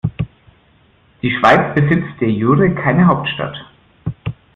[1.21, 3.55] Die Schweiz besitzt de jure keine Hauptstadt.